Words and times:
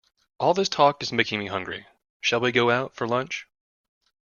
All 0.39 0.55
this 0.55 0.67
talk 0.67 1.03
is 1.03 1.11
making 1.11 1.37
me 1.37 1.45
hungry, 1.45 1.85
shall 2.21 2.39
we 2.39 2.51
go 2.51 2.71
out 2.71 2.95
for 2.95 3.07
lunch? 3.07 3.45